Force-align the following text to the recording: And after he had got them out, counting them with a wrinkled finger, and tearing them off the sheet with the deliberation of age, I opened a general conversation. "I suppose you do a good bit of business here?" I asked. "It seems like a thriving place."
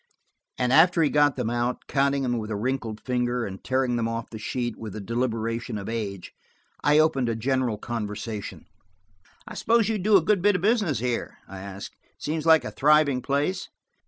And 0.57 0.73
after 0.73 1.03
he 1.03 1.09
had 1.09 1.13
got 1.13 1.35
them 1.35 1.51
out, 1.51 1.85
counting 1.85 2.23
them 2.23 2.39
with 2.39 2.49
a 2.49 2.55
wrinkled 2.55 2.99
finger, 3.05 3.45
and 3.45 3.63
tearing 3.63 3.97
them 3.97 4.07
off 4.07 4.31
the 4.31 4.39
sheet 4.39 4.75
with 4.75 4.93
the 4.93 4.99
deliberation 4.99 5.77
of 5.77 5.87
age, 5.87 6.33
I 6.83 6.97
opened 6.97 7.29
a 7.29 7.35
general 7.35 7.77
conversation. 7.77 8.65
"I 9.47 9.53
suppose 9.53 9.89
you 9.89 9.99
do 9.99 10.17
a 10.17 10.21
good 10.23 10.41
bit 10.41 10.55
of 10.55 10.61
business 10.63 10.97
here?" 10.97 11.37
I 11.47 11.59
asked. 11.59 11.95
"It 12.17 12.23
seems 12.23 12.47
like 12.47 12.63
a 12.65 12.71
thriving 12.71 13.21
place." 13.21 13.69